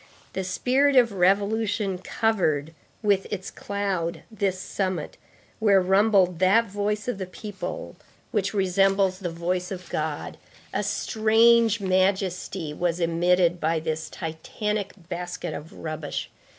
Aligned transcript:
The 0.33 0.43
spirit 0.43 0.95
of 0.95 1.11
revolution 1.11 1.99
covered 1.99 2.73
with 3.03 3.27
its 3.31 3.51
cloud 3.51 4.23
this 4.31 4.57
summit 4.59 5.15
where 5.59 5.79
rumbled 5.79 6.39
that 6.39 6.65
voice 6.65 7.07
of 7.07 7.19
the 7.19 7.27
people 7.27 7.95
which 8.31 8.51
resembles 8.51 9.19
the 9.19 9.29
voice 9.29 9.69
of 9.69 9.87
God; 9.91 10.39
a 10.73 10.81
strange 10.81 11.79
majesty 11.79 12.73
was 12.73 12.99
emitted 12.99 13.59
by 13.59 13.79
this 13.79 14.09
titanic 14.09 14.93
basket 15.07 15.53
of 15.53 15.71
rubbish. 15.71 16.31